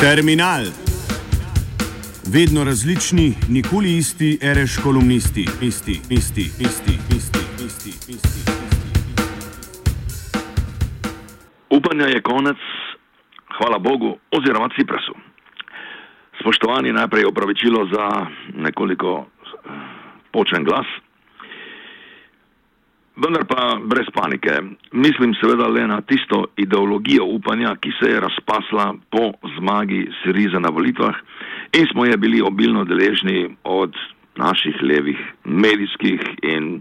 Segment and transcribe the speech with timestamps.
[0.00, 0.64] Terminal.
[2.32, 8.40] Vedno različni, nikoli isti, reš kolumnisti, isti, isti, isti, isti, isti, isti.
[11.70, 12.56] Upanja je konec,
[13.58, 15.14] hvala Bogu, oziroma Ciprasu.
[16.40, 19.68] Spoštovani, najprej opravičilo za nekoliko eh,
[20.32, 20.86] počen glas.
[23.20, 24.52] Vendar pa brez panike.
[24.92, 30.68] Mislim seveda le na tisto ideologijo upanja, ki se je razpasla po zmagi Siriza na
[30.68, 31.14] volitvah
[31.78, 33.92] in smo je bili obilno deležni od
[34.36, 36.80] naših levih medijskih in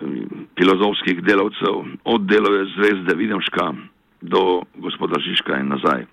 [0.00, 3.72] mm, filozofskih delavcev, od delove zvezde Videmška
[4.20, 6.06] do gospoda Žižka in nazaj.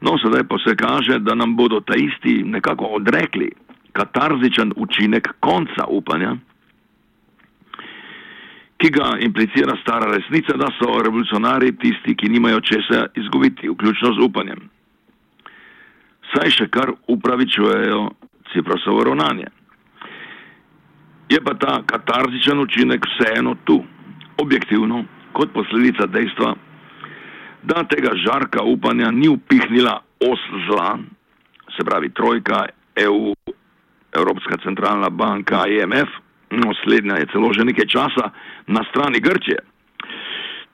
[0.00, 3.50] No, sedaj pa se kaže, da nam bodo ta isti nekako odrekli
[3.92, 6.36] katarzičen učinek konca upanja
[8.80, 14.24] ki ga implicira stara resnica, da so revolucionari tisti, ki nimajo česa izgubiti, vključno z
[14.24, 14.62] upanjem.
[16.32, 18.08] Saj še kar upravičujejo
[18.52, 19.50] Ciprasovo ravnanje.
[21.30, 23.82] Je pa ta katarzičen učinek vseeno tu,
[24.40, 25.04] objektivno,
[25.36, 26.54] kot posledica dejstva,
[27.62, 30.96] da tega žarka upanja ni upihnila os zla,
[31.76, 32.64] se pravi Trojka,
[32.96, 33.34] EU,
[34.16, 36.16] Evropska centralna banka, IMF,
[36.50, 38.30] no, slednja je celo že nekaj časa
[38.66, 39.58] na strani Grčije.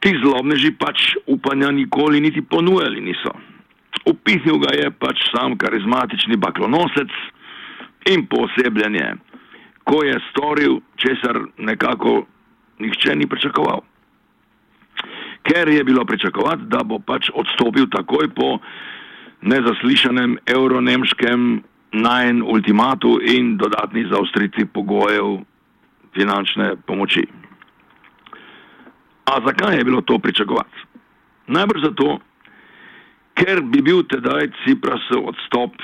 [0.01, 3.33] Ti zlobneži pač upanja nikoli niti ponujali niso.
[4.07, 7.11] Upihnil ga je pač sam karizmatični baklonosec
[8.13, 9.17] in posebljanje,
[9.85, 12.27] ko je storil, česar nekako
[12.79, 13.81] nihče ni pričakoval.
[15.43, 18.59] Ker je bilo pričakovati, da bo pač odstopil takoj po
[19.43, 25.39] nezaslišanem euronemškem najen ultimatu in dodatni zaustritvi pogojev
[26.17, 27.27] finančne pomoči.
[29.27, 30.87] A zakaj je bilo to pričakovati?
[31.47, 32.19] Najbrž zato,
[33.35, 35.77] ker bi bil tedaj Ciprasov odstop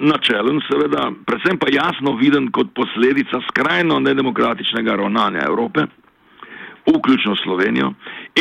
[0.00, 5.86] načelen, seveda, predvsem pa jasno viden kot posledica skrajno nedemokratičnega ravnanja Evrope,
[6.86, 7.92] vključno Slovenijo,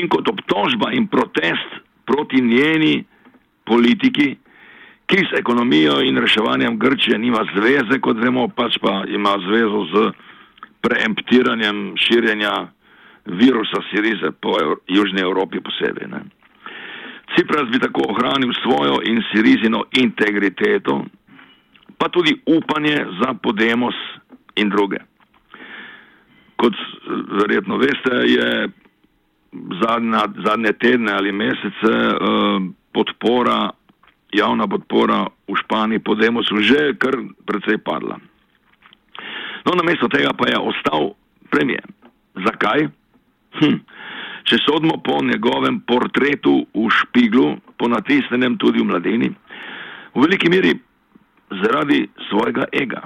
[0.02, 3.04] in kot obtožba in protest proti njeni
[3.66, 4.38] politiki,
[5.06, 10.12] ki s ekonomijo in reševanjem Grčije nima zveze, kot vemo, pač pa ima zvezo z
[10.82, 12.68] preemptiranjem širjenja
[13.26, 14.56] virusa Sirize po
[14.88, 16.08] Južni Evropi posebej.
[16.08, 16.22] Ne.
[17.36, 21.06] Cipras bi tako ohranil svojo in Sirizino integriteto,
[21.98, 23.96] pa tudi upanje za Podemos
[24.56, 24.98] in druge.
[26.56, 26.74] Kot
[27.42, 28.70] verjetno veste, je
[29.82, 32.16] zadnja, zadnje tedne ali mesece eh,
[32.94, 33.70] podpora,
[34.32, 38.20] javna podpora v Španiji Podemosu že kar precej padla.
[39.70, 41.12] No, namesto tega pa je ostal
[41.54, 41.86] premijer.
[42.42, 42.88] Zakaj?
[43.60, 43.76] Hm.
[44.50, 49.30] Če sodimo po njegovem portretu v špiglu, ponatisnenem tudi v mladini,
[50.16, 50.74] v veliki meri
[51.62, 53.04] zaradi svojega ega.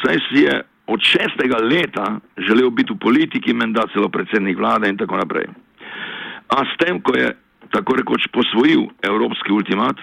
[0.00, 0.56] Saj si je
[0.88, 2.06] od šestega leta
[2.48, 5.50] želel biti v politiki, menda celo predsednik vlade in tako naprej.
[6.48, 7.34] A s tem, ko je
[7.76, 10.00] tako rekoč posvojil evropski ultimat,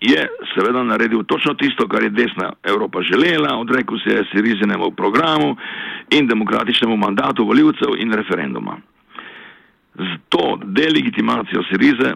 [0.00, 5.56] je seveda naredil točno tisto, kar je desna Evropa želela, odrekel se je Sirizinemu programu
[6.10, 8.76] in demokratičnemu mandatu voljivcev in referenduma.
[9.94, 12.14] Z to delegitimacijo Sirize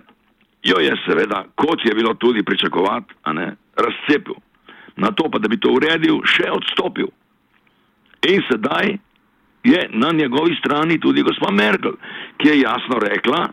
[0.63, 3.15] jo je seveda, kot je bilo tudi pričakovati,
[3.77, 4.35] razcepil.
[4.97, 7.07] Na to pa, da bi to uredil, še odstopil.
[8.29, 8.97] In sedaj
[9.65, 11.93] je na njegovi strani tudi gospod Merkel,
[12.37, 13.49] ki je jasno rekla,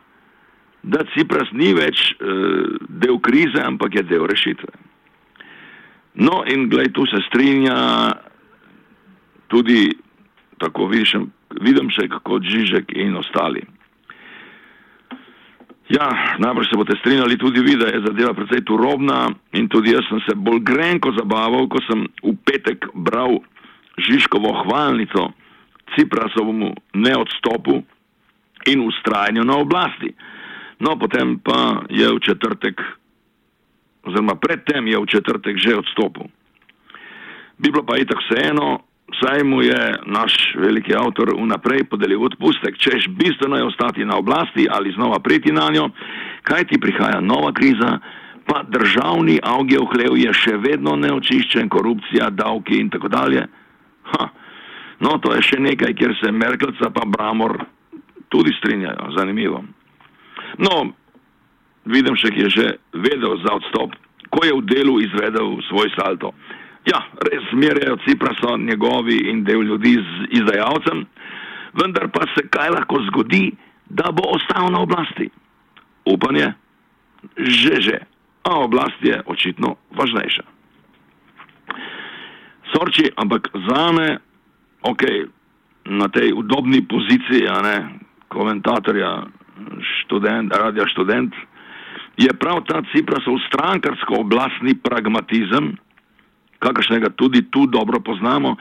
[0.83, 4.71] da Cipras ni več uh, del krize, ampak je del rešitve.
[6.21, 7.77] No, in glej, tu se strinja
[9.47, 9.91] tudi
[10.59, 11.29] tako višem,
[11.63, 13.63] vidim še kot Žižek in ostali.
[15.91, 16.07] Ja,
[16.39, 19.25] najbrž se boste strinjali tudi vi, da je zadeva precej turobna
[19.59, 23.41] in tudi jaz sem se bolj grenko zabaval, ko sem v petek bral
[23.99, 25.31] Žižkovo hvalnico
[25.91, 27.81] Ciprasovemu neodstopu
[28.71, 30.13] in ustrajanju na oblasti.
[30.81, 32.81] No, potem pa je v četrtek,
[34.01, 36.25] oziroma predtem je v četrtek že odstopil.
[37.61, 38.81] Bi bilo pa itak vseeno,
[39.21, 39.77] saj mu je
[40.09, 45.51] naš veliki avtor vnaprej podelil odpustek, češ bistveno je ostati na oblasti ali znova priti
[45.53, 45.89] na njo,
[46.41, 47.99] kaj ti prihaja nova kriza,
[48.45, 53.45] pa državni avgev hlev je še vedno neočiščen, korupcija, davki in tako dalje.
[54.15, 54.29] Ha.
[54.99, 57.59] No, to je še nekaj, kjer se Merkelca pa Bramor
[58.29, 59.61] tudi strinjajo, zanimivo.
[60.57, 60.91] No,
[61.85, 63.95] vidim še, ki je že vedel za odstop,
[64.31, 66.33] ko je v delu izvedel svoj salto.
[66.89, 71.05] Ja, res zmerjajo Cipraso njegovi in del ljudi z izdajalcem,
[71.77, 73.51] vendar pa se kaj lahko zgodi,
[73.89, 75.29] da bo ostal na oblasti.
[76.09, 76.53] Upanje,
[77.37, 77.97] že že,
[78.43, 80.43] a oblast je očitno važnejša.
[82.73, 84.17] Sorči, ampak za me,
[84.81, 85.03] ok,
[85.85, 87.77] na tej udobni poziciji, a ne
[88.31, 89.27] komentatorja,
[90.11, 91.33] študent, radija študent,
[92.19, 95.77] je prav ta Ciprasov strankarsko-oblastni pragmatizem,
[96.59, 98.55] kakršnega tudi tu dobro poznamo,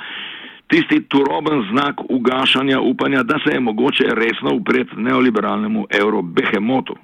[0.71, 6.95] tisti turoben znak ugašanja upanja, da se je mogoče resno upreti neoliberalnemu eurobehemotu.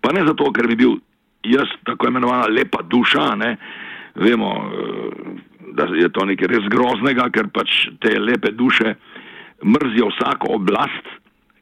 [0.00, 0.96] Pa ne zato, ker bi bil
[1.44, 3.56] jaz tako imenovana lepa duša, ne,
[4.14, 5.12] vemo, eh,
[5.76, 8.94] da je to nekaj res groznega, ker pač te lepe duše
[9.64, 11.04] mrzijo vsako oblast,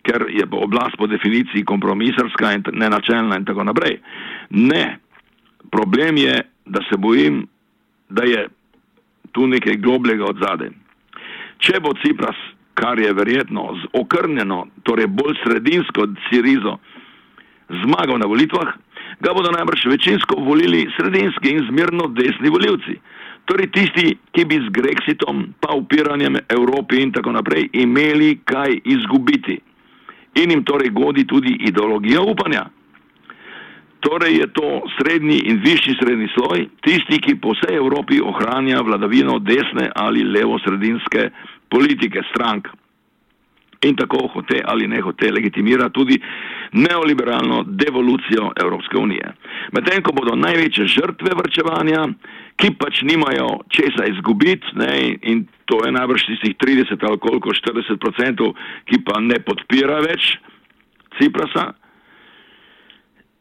[0.05, 3.99] ker je oblast po definiciji kompromisarska in nenačelna in tako naprej.
[4.51, 4.99] Ne,
[5.73, 7.47] problem je, da se bojim,
[8.09, 8.49] da je
[9.33, 10.71] tu nekaj globljega od zadaj.
[11.59, 12.39] Če bo Cipras,
[12.75, 16.79] kar je verjetno okrnjeno, torej bolj sredinsko Sirizo,
[17.83, 18.75] zmagal na volitvah,
[19.21, 22.99] ga bodo najbrž večinsko volili sredinski in zmerno desni voljivci.
[23.45, 29.59] Torej tisti, ki bi z Grexitom, pa upiranjem Evropi in tako naprej imeli kaj izgubiti.
[30.35, 32.67] In jim torej godi tudi ideologija upanja.
[34.05, 39.39] Torej je to srednji in višji srednji sloj, tisti, ki po vsej Evropi ohranja vladavino
[39.39, 41.31] desne ali levo-sredinske
[41.73, 42.69] politike strank
[43.85, 46.21] in tako hote ali ne hote legitimira tudi
[46.73, 49.35] neoliberalno devolucijo Evropske unije.
[49.73, 52.09] Medtem ko bodo največje žrtve vrčevanja,
[52.57, 58.09] ki pač nimajo česa izgubiti, ne, in to je najbrž tistih 30 ali koliko 40
[58.09, 58.55] odstotkov,
[58.91, 60.37] ki pa ne podpira več
[61.19, 61.73] Ciprasa.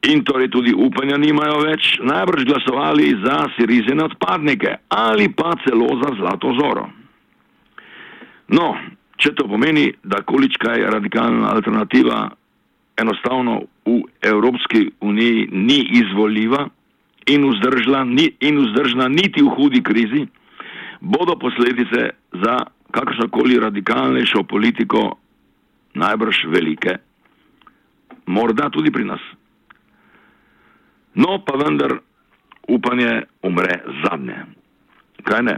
[0.04, 6.12] In torej tudi upanja nimajo več, najbrž glasovali za sirizene odpadnike ali pa celo za
[6.20, 6.90] zlato zoro.
[8.52, 8.76] No,
[9.24, 12.28] če to pomeni, da količka je radikalna alternativa
[13.00, 16.68] enostavno v Evropski uniji ni izvoljiva
[17.32, 20.26] in vzdržna, ni, in vzdržna niti v hudi krizi,
[21.00, 22.10] bodo posledice
[22.44, 22.58] za
[22.92, 25.16] kakršnokoli radikalnejšo politiko
[25.94, 26.98] najbrž velike.
[28.26, 29.24] Morda tudi pri nas.
[31.16, 32.00] No, pa vendar
[32.68, 34.38] upanje umre zadnje.
[35.24, 35.58] Kaj ne?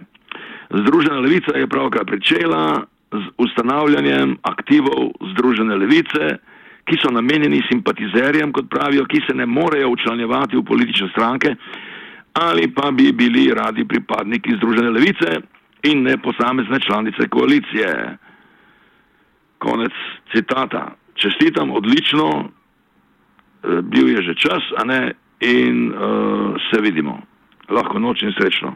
[0.69, 2.85] Združena levica je pravkar pričela
[3.21, 6.37] z ustanavljanjem aktivov Združene levice,
[6.85, 11.55] ki so namenjeni simpatizerjem, kot pravijo, ki se ne morejo učlanjevati v politične stranke
[12.35, 15.39] ali pa bi bili radi pripadniki Združene levice
[15.83, 18.17] in ne posamezne članice koalicije.
[19.57, 19.91] Konec
[20.35, 20.95] citata.
[21.15, 27.21] Čestitam, odlično, eh, bil je že čas, a ne, in uh, se vidimo.
[27.69, 28.75] Lahko noč in srečno.